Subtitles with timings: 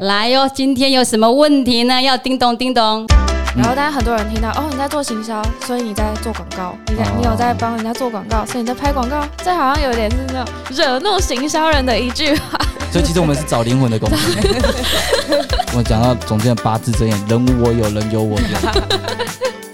[0.00, 2.02] 来哟，今天有什么问题呢？
[2.02, 3.06] 要叮咚叮咚。
[3.56, 12.60] 然后，大家很多人听到哦，你在做行销，所以你在做广告，你在你有在帮人家做广告，所以你在拍广告，这好像有点是那种惹怒行销人的一句话。
[12.92, 14.18] 所以其实我们是找灵魂的工作。
[15.74, 18.46] 我讲到总监的八字真言：人无我有，人有我有。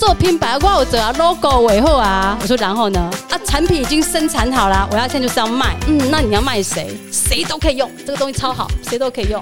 [0.04, 2.36] 做品牌我有做啊，logo 尾后啊。
[2.42, 3.08] 我说然后呢？
[3.30, 5.76] 啊，产品已经生产好了，我要现在就是要卖。
[5.86, 6.88] 嗯，那你要卖谁？
[7.12, 9.40] 谁都可以用，这个东西超好，谁都可以用。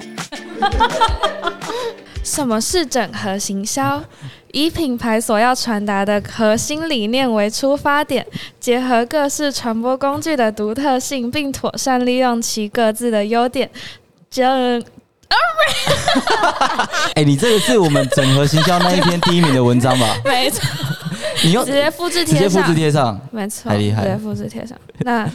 [2.23, 4.03] 什么是整合行销？
[4.51, 8.23] 以品牌所要传达的核心理念为出发点，
[8.59, 13.67] 结合各式传播工具的独特性，并妥善利用其各自的优点，
[14.29, 14.83] 整。
[17.15, 20.15] 哎，你这个是我们整合行销那一篇第一名的文章吧？
[20.25, 20.67] 没错，
[21.43, 24.77] 你用直接复制贴上，直接复制贴上，没错，太厉害，直接复制贴上。
[24.99, 25.29] 那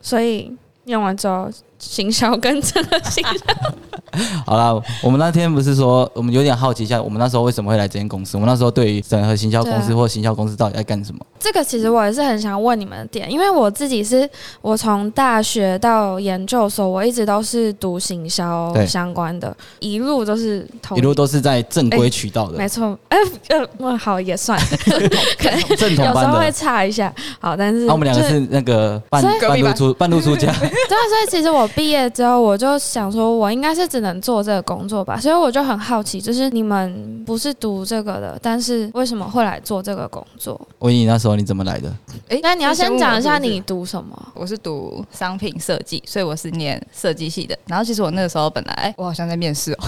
[0.00, 0.52] 所以
[0.84, 1.50] 用完之后。
[1.78, 8.36] 行销跟这个行销，好了，我们那天不是说，我们有点好奇一下，我们那时候为什么会来这间公司？
[8.36, 11.20] 我们那时候对于整合行销公司或行销公司到底在干什么？
[11.38, 14.28] 这个其实我也是很想问你们的点，因为我自己是
[14.62, 22.98] 我从大学到研究所，我一直都是读行销相关的，一路都是一路都是在正规渠道的，没错。
[23.08, 23.18] 哎，
[23.48, 24.58] 呃，好也算，
[25.76, 27.12] 正统班的，有时候会差一下。
[27.40, 30.50] 好，但是那我们两个是那个半半路出半路出家。
[30.58, 31.63] 对，所以其实我。
[31.68, 40.54] 毕业之后，我就想说，我应该是只能做这个工作吧，所以我就很好奇，就是你们不是读这个的，但是为什么会来做这个工作？
[40.78, 41.92] 我问你那时候你怎么来的？
[42.28, 44.32] 哎，那你要先讲一下你读什么？
[44.34, 47.56] 我是读商品设计，所以我是念设计系的。
[47.66, 49.78] 然后其实我那个时候本来我好像在面试哦，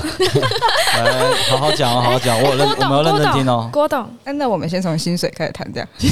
[1.50, 3.68] 好好讲哦，好好讲，我认我们要认真听哦。
[3.72, 6.08] 郭董，那我们先从薪水开始谈，这样 直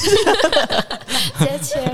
[1.45, 1.93] 接切入，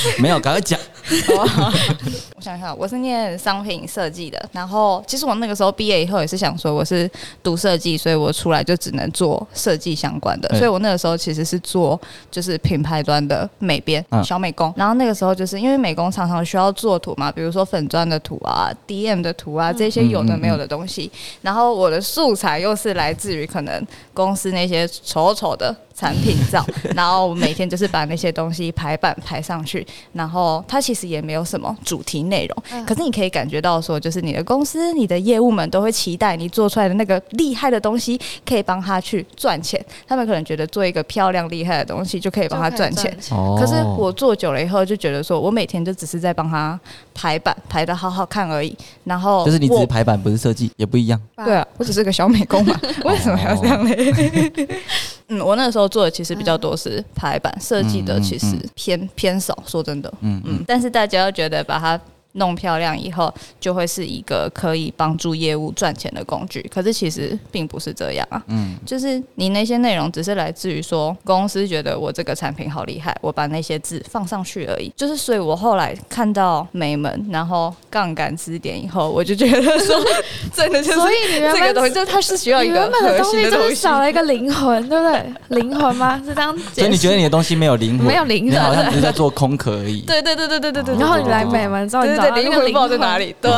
[0.18, 0.78] 没有，赶快讲。
[2.36, 7.10] 我想想，我是念商品设计的，然后其实我那个时候毕业以后也是想说，我是
[7.42, 11.98] 读设计，所以我出来就只能做设计相关的，所以我那个时候其实是做
[12.30, 21.10] 就是品牌端的美编小美工，然后那个时候就是因为美工常常需要做图嘛，比如说粉砖的图啊、DM 的图啊这些有的没有的东西，
[21.40, 23.82] 然后我的素材又是来自于可能
[24.12, 25.74] 公司那些丑丑的。
[25.98, 26.64] 产品照，
[26.94, 43.12] 然后每天就是把那些东西排版排上去，然后它其实也没有什么主题内容，可是你可以感觉到说，就是你的公司、你的业务们都会期待你做出来的那个厉害的东西可以帮他去赚钱，他们可能觉得做一个漂亮厉害的东西就可以帮他赚钱。
[43.58, 46.78] 可是我做久了以后就觉得说，我每天就只是在帮他
[47.12, 51.20] 排版排的好好看而已，然后就是你只是排版不是设计也不一样。
[51.44, 54.52] 对啊，我只是个小美工嘛， 为什么要这样嘞？
[55.28, 59.56] 嗯，我那个时候做的其实比较多是排版设计的，其实偏偏少。
[59.66, 62.00] 说真的，嗯嗯，但是大家又觉得把它。
[62.32, 66.60] 弄漂亮以后，就会是一个可以帮助业务赚钱的工具。
[66.72, 74.92] 可是其实并不是这样啊，嗯，就是你那些内容只是来自于说公司觉得我这个产品好厉害，我把那些字放上去而已。
[74.96, 79.96] 就是所以我后来看到美门，然后杠杆支点以后，我就觉得说，
[80.54, 85.32] 真的就是，所以你这个东西就它是需要一个原本的东西，就是少了一个灵魂，对不对？
[85.60, 86.20] 灵魂吗？
[86.24, 86.56] 是这样。
[86.74, 90.02] 所以你觉得你的东西没有灵魂，没有灵魂，你好像只是在做空壳而已。
[90.02, 90.96] 对对对对对对对。
[90.96, 93.34] 然后你来美门之后，你找灵魂宝在哪里？
[93.40, 93.50] 对，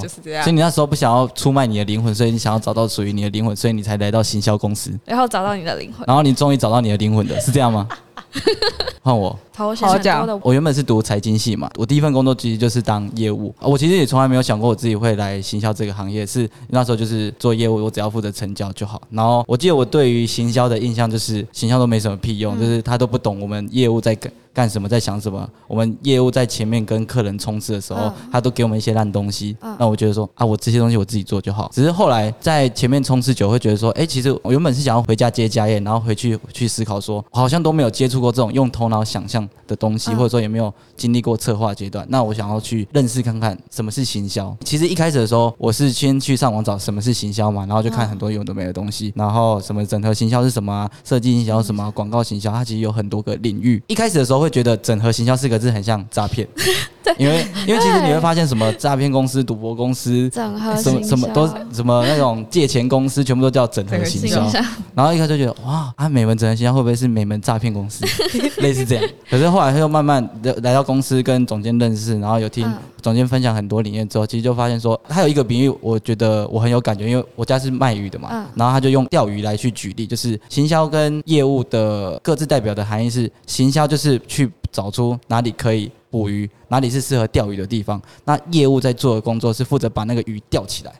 [0.00, 0.42] 就是这样。
[0.42, 7.88] 所以你那时候不想要出卖你的灵魂，所以你想要找到属于你的灵魂，所以你才来到行销公司，然后找到你的灵魂，然后你终于找到你的灵魂的，是这样吗？
[9.02, 10.40] 换我，好讲。
[10.42, 13.52] 我原本是读财经系嘛，我第一份工作其实就是当业务。
[13.58, 19.02] 我其实也从来没有想过我自己会来行销这个行业，是那时候就是做业务，我只要负责成交就好。
[19.10, 24.14] 然后我记得我对于行销的印象就是，行销都没什么屁用，就是他都不懂我们业务在
[24.52, 25.48] 干干什么，在想什么。
[25.66, 29.56] 我们业务在前面跟客人冲刺的时候，他都给我们一些烂东西。
[29.78, 31.70] 那我觉得说啊，我这些东西我自己做就好。
[31.72, 42.06] 只是后来在前面冲刺久，会觉得说，哎，其实我原本是想要回家接家业，然后回去去思考说，好像都没有接触过这种用头脑想象的东西，或者说也没有经历过策划阶段。
[42.10, 44.54] 那我想要去认识看看什么是行销。
[44.62, 53.82] 其实一开始的时候，我是先去上网找什么是行销嘛，然后就看很多有的没的东西，然后什么整合行销是什么啊，设计行销什么，广告行销，它其实有很多个领域。
[53.86, 56.46] 一开始的时候会觉得整合行销四个字很像诈骗，
[57.18, 64.50] 因为因为其实你会发现什么诈骗公司、赌博公司、整合什么什么都什么那种借钱公司，全部都叫整合行销。
[64.94, 68.04] 然后一开始就觉得哇，啊美门整合行销会不会是美门诈骗公司？
[68.62, 69.04] 类似这样。
[69.28, 72.70] 可是后来他又慢慢的来到公司跟总监认识，然后有听
[73.02, 90.92] 总监分享很多理念之后，其实就发现说，他有一个比喻，我觉得我很有感觉，因为我家是卖鱼的嘛，然后他就用钓鱼来去举例，就是行销跟业务的各自代表的含义是，行销就是去找出哪里可以捕鱼，哪里是适合钓鱼的地方，那业务在做的工作是负责把那个鱼钓起来。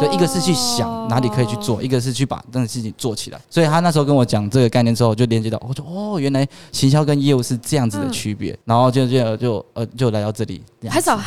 [0.00, 3.40] 所以一个是去想哪里可以去做，一个是去把这个事情做起来。
[3.48, 11.20] 所以他那时候跟我讲这个概念之后，我就连接到，我说哦，原来行销跟业务是这样子的区别，然后就就就呃就来到这里，这样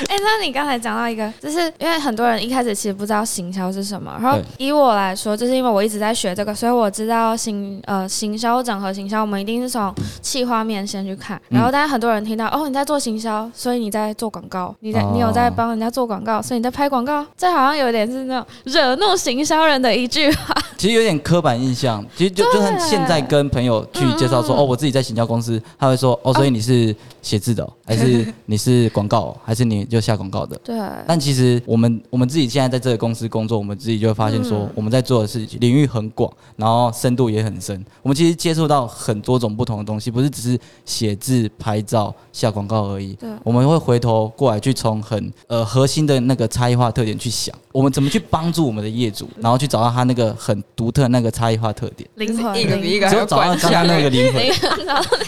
[0.08, 9.92] 哎、那你刚才讲到一个，就是因为很多人一开始其实不知道行销是什么，然后以我来说，就是因为我一直在学这个，所以我知道行呃行销整合行销，我们一定是从
[10.22, 20.54] 企划面先去看，然后但是很多人听到哦你在做行销，所以你在做广告，你在、哦你有在帮人家做广告，所以你在拍广告，这好像有点是那种惹怒行销人的一句话。
[20.76, 30.58] 其实有点刻板印象，其实就就算现在跟朋友去介绍说，嗯哦，我自己在行销公司，他会说，哦，所以你是写字的哦、还是你是广告哦，还是你就下广告的？
[30.62, 37.84] 对，但其实我们我们自己现在在这个公司工作，我们自己就会发现说嗯，我们在做的事情领域很广，然后深度也很深。
[38.02, 43.14] 我们其实接触到很多种不同的东西，不是只是写字、拍照、下广告而已。
[43.14, 52.08] 对我们会回头过来去从很呃核心的那个差异化特点去想，我们怎么去帮助我们的业主，然后去找到他那个很独特的那个差异化特点。
[52.16, 54.42] 灵魂一个比一个灵只有找到刚刚那个 灵魂，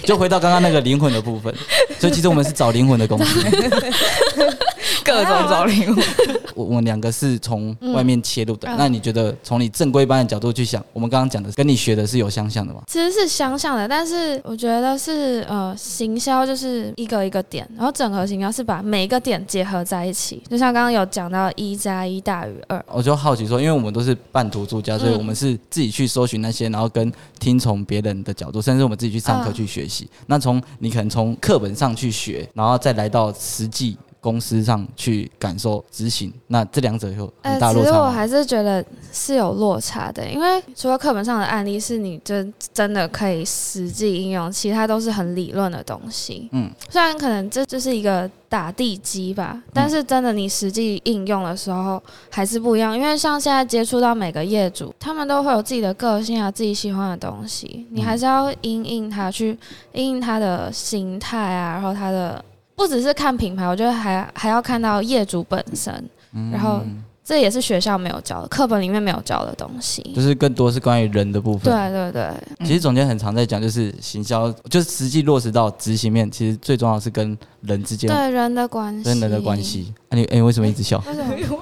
[0.05, 1.55] 就回到刚刚那个灵魂的部分。
[1.99, 3.41] 所以其实我们是找灵魂的公司。
[5.05, 6.05] 各种找灵魂。
[6.55, 12.83] 我我们两个是从外面切入的，嗯那你觉得从你正规班的角度去想，我们刚刚讲的跟你学的是有相像的吗？
[12.87, 20.43] 其实是相像的，但是我觉得是呃，行销就是一个一个点，然后整合行销是把每一个点结合在一起。
[20.51, 30.09] 就像刚刚有讲到一加一大于二，我就好奇说，因为我们都是半途出家，所以嗯我们是自己去搜寻那些，然后跟听从别人的角度，甚至我们自己去上课嗯去学习。
[30.27, 38.07] 那从你可能从课本上去学，然后再来到实际公司上去感受执行，那这两者有很大呃其实落差吗？
[38.07, 46.49] 我还是觉得是有落差的，因为除了课本上的案例是你真真的可以实际应用，其他都是很理论的东西。
[46.53, 52.97] 嗯，虽然可能这就是一个打地基吧，但是真的你实际应用的时候还是不一样。
[52.97, 59.59] 因为像现在接触到每个业主，他们都会有自己的个性啊，自己喜欢的东西，你还是要因应他去
[59.93, 62.45] 因应他的心态啊，然后他的
[62.81, 65.93] 不只是看品牌，我觉得还还要看到业主本身，
[66.33, 66.81] 嗯然后
[67.23, 70.03] 这也是学校没有教的，课本里面没有教的东西。
[70.17, 71.71] 就是更多是关于人的部分。
[71.71, 79.63] 对对对，其实总监很常在讲，就是行销，就是实际落实到执行面，其实最重要的是跟人之间、对人的关系，跟人的关。
[79.63, 79.93] 系。
[80.09, 80.97] 啊、你哎、你为什么一直笑？
[81.07, 81.61] 为什么？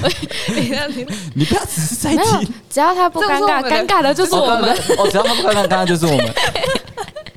[1.34, 2.24] 你不要只是在听，
[2.70, 4.70] 只要他不尴尬，尴尬的就是我们。
[4.98, 6.24] 哦，只要他不尴尬，尴尬就是我们。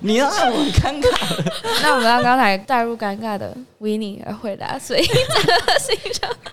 [0.07, 1.09] 你让我很尴尬。
[1.83, 5.05] 那我们让刚才带入尴尬的维尼来回答，所以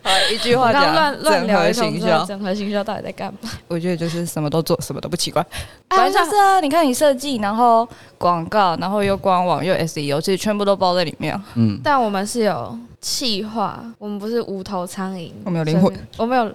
[0.03, 3.51] 好，一句话乱乱整合聊一通之后，行销，整合行销到底在干嘛？
[3.69, 5.41] 我觉得就是什么都做，什么都不奇怪。
[5.43, 11.41] 啊反正就是啊，你看你设计，然后广告，然后又官网又 SEO，其实全部都包在里面。
[11.55, 16.55] 嗯，但我们是有气化，我们不是无头苍蝇，我们有灵魂，我们有。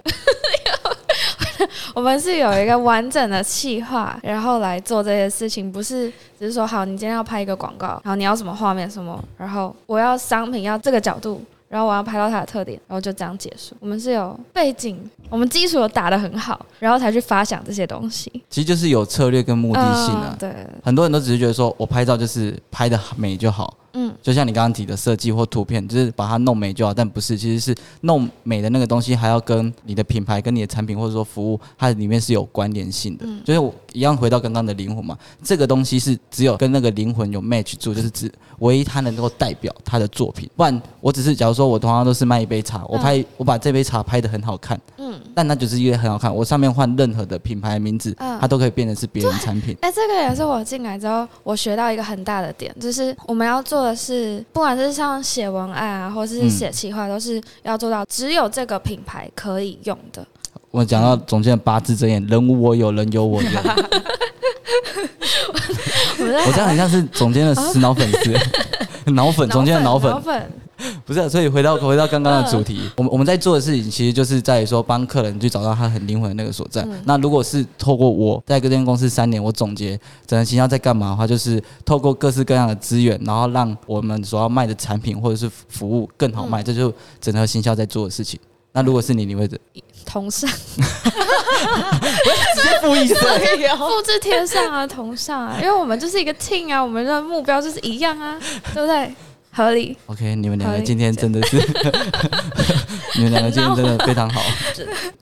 [1.94, 13.74] 我们是有一个完整的计划，然后来做这些事情，不是只是说好，你今天要拍一个广告，然后你要什么画面什么，然后我要商品要这个角度，然后我要拍到它的特点，然后就这样结束。
[13.80, 14.98] 我们是有背景，
[15.28, 18.30] 我们基础有打得很好，然后才去发想这些东西。
[18.48, 20.36] 其实就是有策略跟目的性啊嗯。
[20.38, 33.24] 对，很多人都只是觉得说我拍照就是拍的美就好，嗯，就像你刚刚提的设计或图片，就是把它弄美就好，但不是，其实是弄美的那个东西还要跟你的品牌、跟你的产品或者说服务，它里面是有关联性的。
[33.26, 40.48] 嗯就是我一样回到刚刚的灵魂嘛，这个东西是只有跟那个灵魂有 match 住，就是只唯一它能够代表它的作品。
[40.54, 49.76] 不然我只是假如说我同样都是卖一杯茶，我拍、我把这杯茶拍的很好看，嗯，但那就是因为很好看，我上面换任何的品牌名字，嗯它都可以变成是别人产品。
[49.80, 60.26] 哎、这个也是我进来之后我学到一个很大的点，就是我们要做的是，不管是像写文案啊，或是嗯写企划，都是要做到只有这个品牌可以用的。
[60.70, 63.48] 我讲到总监的八字真言，人无我有，人有我有。
[66.20, 68.32] 我这样很像是总监的死脑粉丝，
[69.10, 70.12] 脑粉，总监的脑，粉，
[71.04, 76.82] 不是啊、所以回到回到刚刚的主题，我们我们在做的事情，其实就是在于说帮客人去找到他很灵魂的那个所在。
[76.82, 88.38] 嗯那如果是透过我在这间公司三年，我总结整个行销在干嘛的话，就是透过各式各样的资源，然后让我们所要卖的产品或者是服务更好卖，这就是整合行销在做的事情。
[88.72, 89.58] 那如果是你，你会怎
[90.06, 98.38] 同上， 直接复议复制贴上啊，同上啊，因为我们就是一个 team 啊，我们的目标就是一样啊，
[98.72, 99.12] 对不对？
[99.60, 99.96] 合理。
[100.06, 101.56] OK，你们两个今天真的是，
[103.16, 104.40] 你们两个今天真的非常好。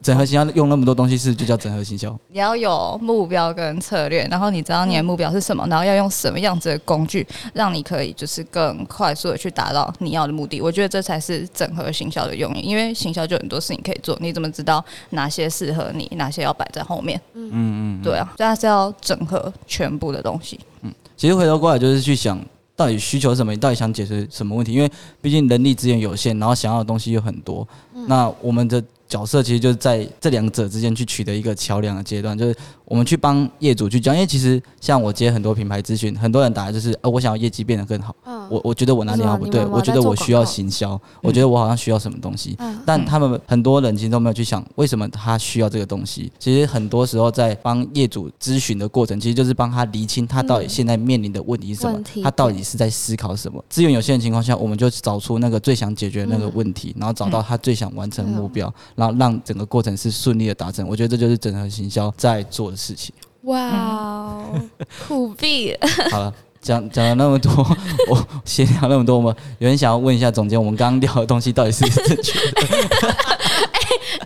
[0.01, 2.17] 整合行销用那么多东西是就叫整合行销。
[2.29, 10.61] 你要有目标跟策略，然后你知道你的目标是什么，然后要用什么样子的工具，让你可以就是更快速的去达到你要的目的。
[10.61, 17.21] 我觉得这才是整合行销的用意，因为行销就很多事情可以做，你怎么知道哪些适合你，哪些要摆在后面？
[17.35, 20.59] 嗯嗯，对啊，所以它是要整合全部的东西。
[20.83, 22.41] 嗯其实回头过来就是去想，
[22.79, 23.51] 到底需求是什么？
[23.53, 24.73] 你到底想解决什么问题？
[24.73, 24.89] 因为
[25.21, 27.67] 毕竟人力资源有限，然后想要的东西又很多。
[28.07, 32.57] 那我们的角色其实就是在这两者之间去取得一个桥梁的阶段，就是
[32.89, 34.15] 我们去帮业主去讲。
[34.15, 38.15] 因为其实像我接很多品牌咨询，很多人打的就是，呃，我想要业绩变得更好。
[38.25, 42.57] 嗯我我觉得我哪里好不对，我觉得我需要行销，我觉得我好像需要什么东西。
[42.59, 46.33] 嗯但他们很多人其实都没有去想，为什么他需要这个东西。
[46.39, 53.63] 其实很多时候在帮业主咨询的过程，其实就是帮他厘清他到底现在面临的问题是什么他到底是在思考什么。
[53.69, 60.89] 资源有限的情况下，我们就找出那个最想解决的那个问题，然后找到他最想完成的目标，然后让整个过程是顺利的达成。
[60.89, 63.15] 我觉得这就是整合行销在做的事情。
[63.43, 64.61] 哇哦，
[65.07, 65.89] 酷毙了！
[66.11, 66.33] 好了。
[66.61, 67.53] 讲讲了那么多，
[68.11, 72.63] 我闲聊那么多，我们有人想要问一下总监，我们刚刚聊的东西到底是正确的？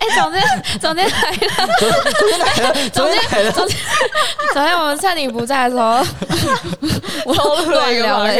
[0.01, 0.41] 哎，总监，
[0.81, 1.37] 总监来了，
[1.79, 3.67] 总监来了，总监来了，总
[4.65, 6.03] 监，我们趁你不在的时候，
[7.25, 8.33] 我乱聊了，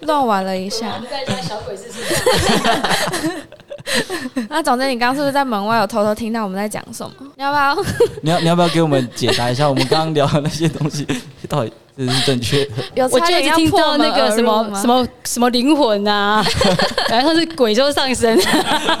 [0.00, 1.00] 乱玩了一下。
[1.10, 2.04] 在家小鬼是是
[4.48, 7.12] 那总之，你刚刚是不是在门外有偷偷听到我们在讲什么？
[7.36, 7.76] 你要不要？
[8.22, 11.06] 你要你要不要给我们解答一下，我们刚刚聊的那些东西
[11.48, 11.72] 到底
[12.04, 12.64] 是不是正确。
[12.66, 12.72] 的？
[12.94, 14.80] 有我就一直差点要听到那个什么吗？
[14.80, 16.44] 什么什么灵魂啊，
[17.08, 18.38] 然后是鬼就上身，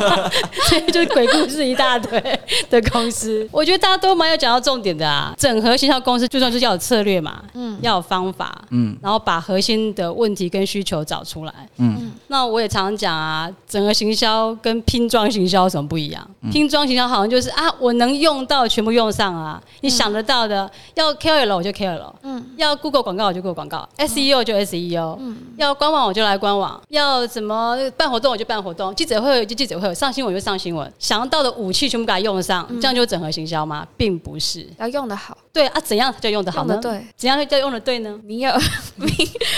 [0.68, 2.20] 所以就是鬼故事一大堆
[2.68, 3.48] 的公司。
[3.50, 8.96] 我觉得大家都蛮有讲到重点的啊，整合行销公司最重要就是要有策略嘛，嗯，要有方法，嗯。
[9.02, 11.52] 然后把核心的问题跟需求找出来。
[11.78, 12.12] 嗯。
[12.28, 16.28] 那我也常常讲啊，整合行销跟拼装行销有什么不一样？
[16.52, 33.86] 拼装行销好像就是啊，我能用到全部用上啊，你想得到的，要 KOL 我就 KOL，嗯，要 Google 广告我就 Google 广告，SEO 就 SEO，嗯，要官网我就来官网，要怎么办活动我就办活动，记者会就记者会，上新闻就上新闻，想到的武器全部给它用上，这样就整合行销吗？
[33.96, 36.76] 并不是，要用的好，对啊，怎样才叫用得好呢？
[36.82, 38.18] 对，怎样叫用的对呢？
[38.24, 38.52] 你有
[38.96, 39.10] 明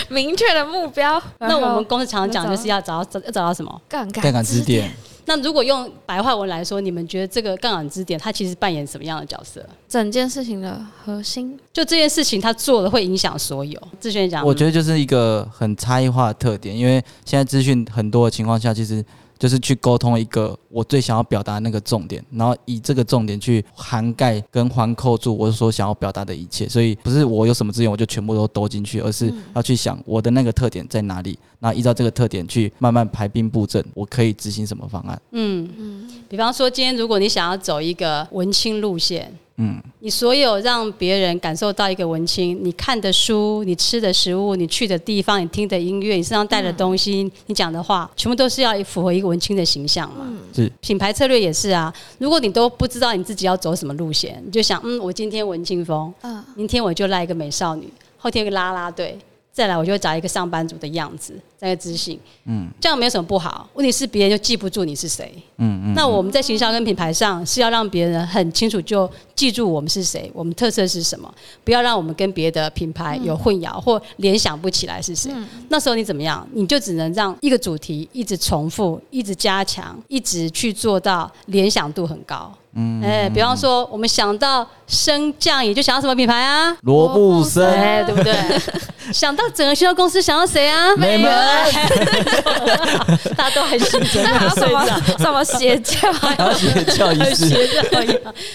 [0.09, 1.21] 明确的目标。
[1.39, 3.81] 那我们公司常常讲就是要找到找要找到什么？
[3.89, 9.64] 杠杆杠杆支点，那如果用白话文来说，你们觉得这个杠杆支点它其实扮演什么样的角色？
[9.88, 11.59] 整件事情的核心。
[11.73, 13.81] 就这件事情，它做了会影响所有。
[14.00, 19.05] 志轩讲，我觉得就是一个很差异化的特点，因为现在资讯很多的情况下，其实
[19.42, 26.68] 就是去沟通一个我最想要表达的那个重点，然后以这个重点去涵盖跟环扣住我所想要表达的一切。
[26.68, 35.20] 所以不是我有什么资源我就全部都兜进去，而是要去想我的那个特点在哪里，然后依照这个特点去慢慢排兵布阵，我可以执行什么方案。
[35.32, 50.26] 嗯嗯，比方说，今天如果你想要走一个文青路线，嗯，你所有让别人感受到一个文青，你看的书、你吃的食物、你去的地方、你听的音乐、你身上带的东西、你讲的话，全部都是要符合一个文青的形象嘛。
[50.54, 50.73] 是。
[50.80, 59.18] 品牌策略也是啊，如果你都不知道你自己要走什么路线，你就想，嗯，我今天文青风，嗯，明天我就来一个美少女，后天一个啦啦队，
[59.52, 63.69] 再来我就找一个上班族的样子，那个自信，嗯，这样没有什么不好。
[63.75, 65.33] 问题是别人就记不住你是谁。
[65.59, 75.31] 嗯嗯，那我们在行销跟品牌上是要让别人很清楚就记住我们是谁，我们特色是什么，不要让我们跟别的品牌有混淆或联想不起来是谁。
[75.69, 76.45] 那时候你怎么样？
[76.52, 82.52] 你就只能让一个主题一直重复，一直加强，一直去做到联想度很高。
[82.75, 86.75] 嗯，哎，比方说我们想到升降椅，就想到什么品牌啊？
[86.81, 88.35] 罗布森哎，对不对？
[89.12, 90.97] 想到整个学校公司，想到谁啊？
[90.97, 91.31] 美门
[93.37, 94.73] 大家都还醒着， 那还有什睡着。
[94.73, 94.87] 么
[95.18, 96.12] 什么邪教？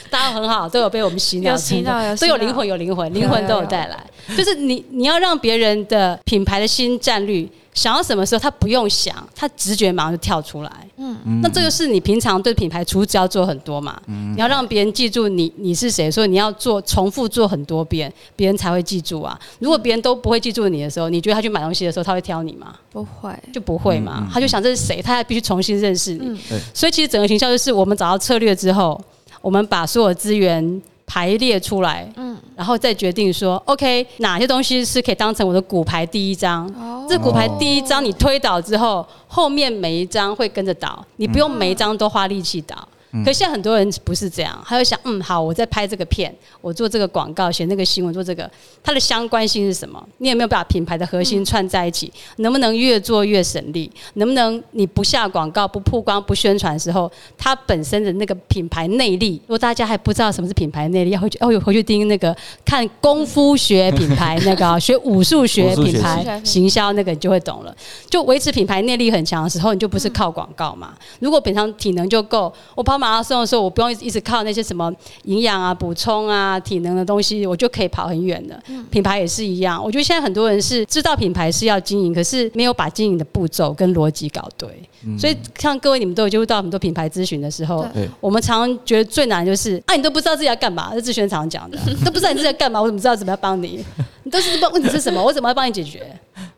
[0.10, 3.98] 大家很好，都有被我们洗脑，有洗脑有洗脑都有灵魂，有灵魂，灵魂都有带来。
[4.36, 7.46] 就是你，你要让别人的品牌的新战略
[7.78, 10.72] 想要什么时候，他不用想，他直觉马上就跳出来。
[10.98, 14.02] 嗯，那这个是你平常对品牌处置要做很多嘛？
[14.08, 19.40] 你要让别人记住你你是谁，所以你要做重复做很多遍，别人才会记住啊。
[19.60, 22.74] 如果别人都不会记住你的时候，你觉得他去买东西的时候，他会挑你吗？
[22.92, 26.36] 不会，就不会嘛，他就想这是谁，他还必须重新认识你。
[26.50, 29.00] 对所以其实整个行销就是我们找到策略之后，
[29.40, 36.68] 我们把所有资源排列出来，嗯，然后再决定说，OK，哪些东西是可以当成我的骨牌第一张。
[36.78, 42.78] 哦这骨牌第一张你推倒之后，后面每一张会跟着倒，你不用每一张都花力气倒。
[43.26, 48.50] 可现在很多人不是这样，他会想，嗯，好，我在拍这个片，我做这个广告，写那个新闻，做这个，
[48.84, 50.04] 它的相关性是什么？
[50.20, 52.12] 你有没有把品牌的核心串在一起？
[52.38, 53.92] 能不能越做越省力？
[54.16, 59.42] 能不能你不下广告、不曝光、不宣传的时候，它本身的那个品牌内力？
[59.44, 67.76] 如果大家还不知道什么是品牌内力，要回去哦，回去盯那个看功夫学品牌那个学武术学品牌 行销那个，你就会懂了。
[68.10, 70.94] 就维持品牌内力很强的时候，你就不是靠广告嘛。
[71.20, 78.62] 如果平常体能就够，我跑马拉松的时候，我不用一直靠那些什么营养啊、补充啊、体能的东西，我就可以跑很远的。
[78.90, 84.70] 品牌也是一样，我觉得现在很多人是知道品牌是要经营，可是没有把经营的步骤跟逻辑搞对。
[85.18, 87.88] 所以像各位你们都有接触到很多品牌咨询的时候，
[88.20, 93.86] 我们常常觉得最难就是啊，你都不知道自己要干嘛，是志轩常讲的， 都不知道你自己要干嘛，我怎么知道怎么要帮你？
[94.24, 96.06] 你都是问问题是什么，我怎么要帮你解决？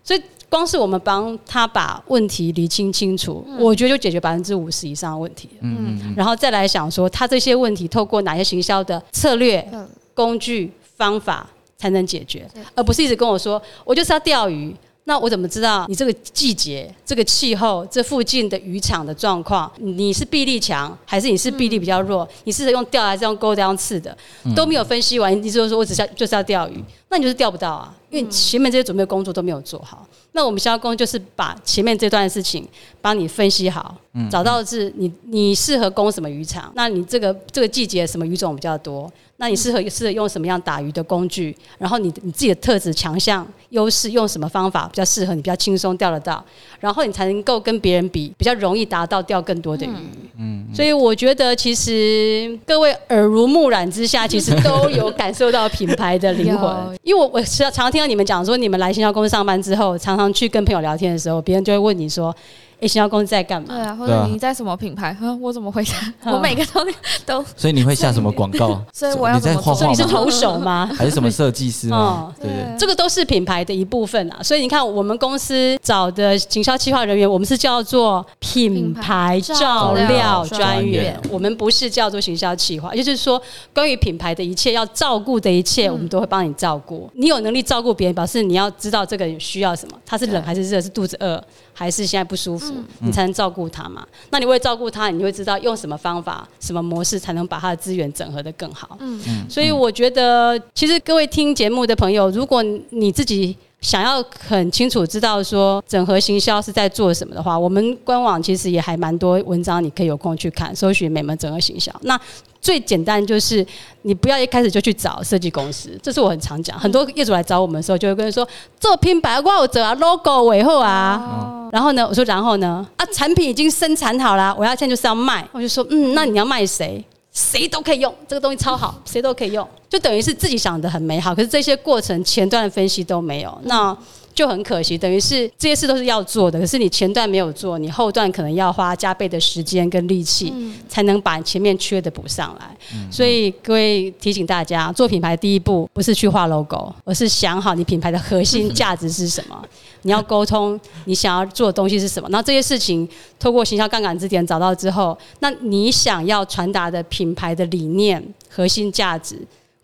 [0.04, 0.22] 所以。
[0.50, 5.48] 光是我们帮他把问题理清清楚，我觉得就解决百分之五十以上的问题。
[5.62, 9.66] 嗯，然后再来想说，他这些问题透过哪些行销的策略、
[10.14, 14.76] 工具、方法才能解决，而不是一直跟我说，我就是要钓鱼。
[15.06, 19.72] 那我怎么知道你这个季节、这个气候、这附近的渔场的状况？
[19.78, 22.28] 你是臂力强，还是你是臂力比较弱？
[22.44, 24.16] 你是用钓还是用钩、这样刺的？
[24.56, 30.08] 都没有分析完，你就说我只是就是要钓鱼，那你就是钓不到啊，因为前面这些准备工作都没有做好。
[30.32, 32.68] 那我们销工就是把前面这段事情
[33.02, 33.96] 帮你分析好，
[34.30, 46.44] 找到是你你适合攻什么渔场，那你这个这个季节什么鱼种比较多，那你适合适合用什么样打鱼的工具，然后你你自己的特质强项优势用什么方法比较适合你比较轻松钓得到，
[46.80, 49.90] 然后你才能够跟别人比比较容易达到钓更多的鱼。
[50.38, 60.20] 嗯，所以我觉得其实各位耳濡目染之下， 其实都有感受到品牌的灵魂，因为我我常常听到你们讲说，你们来新销公司上班之后常。
[60.20, 62.36] 常去跟朋友聊天的时候，别人就会问你说。
[62.82, 63.68] 哎，行销公司在干嘛？
[63.70, 65.16] 对啊，或者你在什么品牌？
[65.42, 65.84] 我怎么回
[66.24, 66.32] 答？
[66.32, 66.82] 我每个都
[67.26, 67.46] 都。
[67.58, 68.82] 所以你会下什么广告？
[68.94, 70.90] 所以我要你在画画你是投手吗？
[70.98, 72.34] 还是什么设计师吗？
[72.40, 74.42] 对对，这个都是品牌的一部分啊。
[74.42, 82.96] 所以你看，我们公司找的行销企划人员，我们是叫做品牌照料专员，我们不是叫做行销企划。
[82.96, 83.42] 也就是说，
[83.74, 87.10] 关于品牌的一切要照顾的一切，我们都会帮你照顾。
[87.16, 91.44] 你有能力照顾别人，表示你要知道这个人需要什么，他是冷还是热，是肚子饿。
[91.72, 92.69] 还是现在不舒服，
[93.00, 94.06] 你才能照顾他嘛？
[94.32, 98.98] 那你会照顾他，你会知道用什么方法、什么模式才能把他的资源整合的更好。
[99.00, 99.50] 嗯嗯。
[99.50, 111.94] 所以我觉得，其实各位听节目的朋友，如果你自己想要很清楚知道说整合行销是在做什么的话，我们官网其实也还蛮多文章，你可以有空去看，搜寻美门整合行销。
[112.02, 112.20] 那
[112.62, 113.66] 最简单就是，
[114.02, 116.78] 你不要一开始就去找设计公司，这是我很常讲。
[116.80, 118.48] 很多业主来找我们的时候，就会跟人说
[118.80, 122.86] ：“做品牌我有做啊，logo 尾后啊。”然后呢，我说：“然后呢？
[122.98, 127.04] 啊，产品已经生产好了，我要现在就是要卖。”我就说：“嗯，那你要卖谁？
[127.32, 129.68] 谁都可以用，这个东西超好，谁都可以用。
[129.88, 133.58] 就等于是自己想的很美好，可是这些过程前段的分析都没有。
[133.64, 133.96] 那。”
[134.40, 140.54] 就很可惜，等于是这些事都是要做的，可是你前段没有做，你后段可能要花加倍的时间跟力气，
[140.88, 142.74] 才能把前面缺的补上来。
[143.12, 149.62] 所以各位提醒大家，做品牌第一步不是去画 logo，而是想好你品牌的核心价值是什么，
[150.04, 152.30] 你要沟通你想要做的东西是什么。
[152.30, 153.06] 然后这些事情
[153.38, 159.38] 透过行销杠杆之点找到之后，那你想要传达的品牌的理念、核心价值。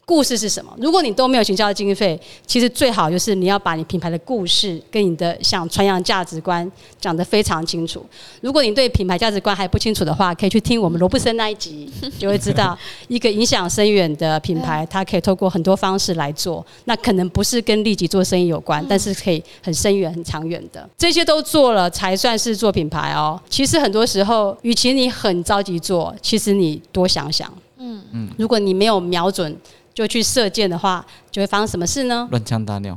[0.05, 0.71] 故事是什么？
[0.77, 8.05] 如果你都没有行销的经费，其实最好就是你要把你品牌的故事跟你的想传扬价值观讲得非常清楚。
[8.39, 11.89] 如果你对品牌价值观还不清楚的话，可以去听我们罗布森那一集，
[12.19, 16.63] 就会知道一个影响深远的品牌，它可以透过很多方式来做。
[16.83, 20.87] 那可能不是跟立即做生意有关，但是可以很深远、很长远的。
[20.95, 23.41] 这些都做了才算是做品牌哦。
[23.49, 27.51] 其实很多时候，与其你很着急做，其实你多想想。
[27.79, 29.57] 嗯嗯，如果你没有瞄准。
[29.95, 32.27] 就去射箭的话，就会发生什么事呢？
[32.29, 32.95] 乱枪打鸟，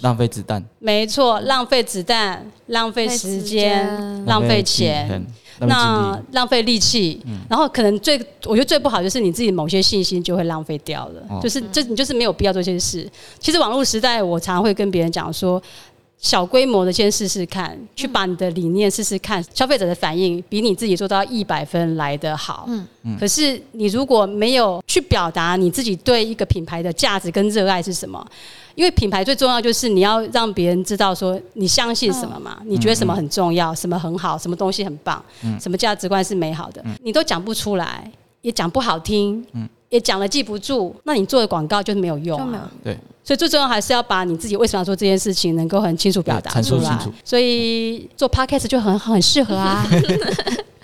[0.00, 0.64] 浪费子弹。
[0.78, 5.26] 没错，浪费子弹，浪费时间，浪费钱，
[5.58, 7.20] 那浪费力气。
[7.50, 11.40] 然后可能最，我觉得最不好就是你自己某些信心就会浪费掉了。
[11.42, 13.10] 就是这，你就是没有必要做这些事。
[13.40, 15.62] 其实网络时代，我常常会跟别人讲说。
[16.18, 22.64] 小规模的先试试看，去把你的理念试试看，消费者的反应比你自己做到一百分来得好。
[22.68, 23.16] 嗯嗯。
[23.18, 28.26] 可是你如果没有去表达你自己对一个品牌的价值跟热爱是什么，
[28.74, 35.22] 因为品牌最重要就是你要让别人知道说你相信什么嘛，你觉得什么很重要，什么很好，什么东西很棒，
[35.60, 39.46] 什么价值观是美好的，你都讲不出来，也讲不好听，
[39.90, 42.70] 也讲了记不住，那你做的广告就是没有用啊。
[42.82, 42.96] 对。
[43.26, 46.98] 所以最重要还是要把你自己为什么要做这件事情能够很清楚表达出来。
[47.24, 49.84] 所以做 podcast 就很很适合啊。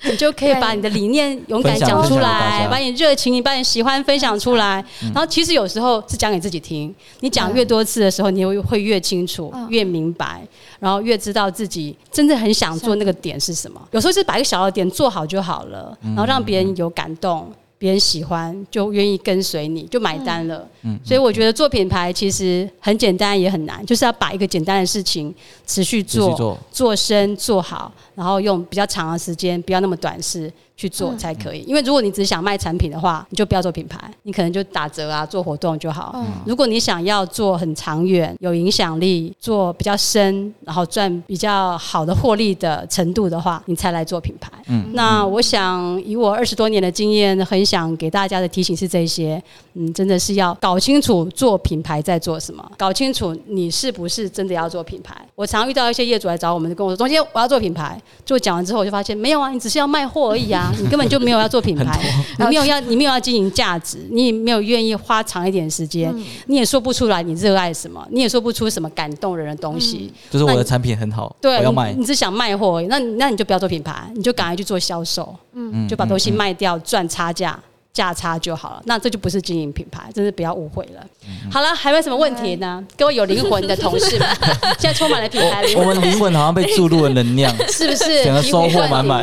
[0.04, 4.84] 你就可以把你的理念勇敢讲出来，把你热情、你把你喜欢分享出来。
[5.00, 10.42] 然后其实有时候是讲给自己听，你讲越多次的时候，你会会越清楚、越明白，
[10.80, 13.80] 然后越知道自己真正很想做那个点是什么。
[13.92, 17.48] 有时候是把一个小的点做好就好了，然后让别人有感动。
[17.82, 20.64] 别人喜欢就愿意跟随你，就买单了。
[20.82, 25.34] 嗯，所以我觉得做品牌其实很简单也很难，就是要把一个简单的事情
[25.66, 30.48] 持续做，做深做好，然后用比较长的时间，不要那么短视。
[30.76, 36.24] 去做才可以，因为如果你只想卖产品的话，你就不要做品牌，你可能就打折啊，做活动就好。
[36.44, 44.50] 如果你想要做很长远、有影响力、做比较深，然后赚比较好的获利的程度的话，你才来做品牌。
[44.68, 49.42] 嗯，那我想以我二十多年的经验，很想给大家的提醒是这些。
[49.74, 55.16] 嗯，真的是要搞清楚做品牌在做什么，搞清楚你是不是真的要做品牌。
[55.34, 60.61] 我常遇到一些业主来找我们，跟我说：“中间我要做品牌。”就讲完之后，我就发现没有啊，你只是要卖货而已啊。
[60.80, 61.98] 你根本就没有要做品牌，
[62.38, 66.14] 你没有要，你没有要经营价值，你也没有愿意花长一点时间，
[66.46, 70.12] 你也说不出来你热爱什么，你也说不出什么感动人的东西。
[70.30, 77.58] 就是我的产品很好，对，我要卖，你只想卖货，那那你就不要做品牌，你就赶快去做销售，嗯，就把东西卖掉赚差价。
[77.92, 81.04] 价差就好了，那这就不是经营品牌，真是不要误会了。
[81.50, 82.82] 好了，还有什么问题呢？
[82.96, 84.28] 各位有灵魂的同事们，
[84.80, 85.86] 现在充满了品牌灵魂。
[85.86, 88.24] 我们灵魂好像被注入了能量， 是不是？
[88.24, 89.22] 整个收获满满。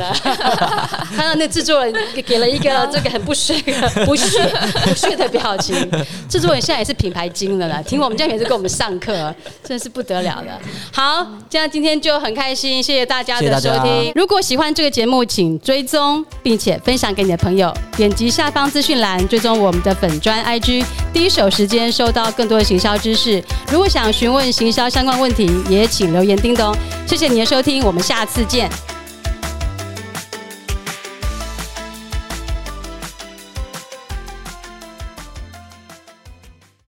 [1.15, 1.93] 看到那制作人
[2.25, 3.55] 给了一个这个很不屑、
[4.05, 4.39] 不屑、
[4.83, 5.75] 不屑的表情。
[6.29, 10.47] 制作人现在也是品牌精了啦，听我们这样也是给我们上课，真的是不得了的。
[10.93, 14.11] 好，这样今天就很开心，谢谢大家的收听。
[14.15, 23.43] 如果喜欢这个节目，请追踪并且分享给你的朋友，点击下资讯栏追踪我们的粉专 IG，第一手时间收到更多的行销知识。
[23.71, 26.75] 如果想询问行销相关问题，也请留言叮咚。
[27.05, 28.67] 谢谢你的收听，我们下次见。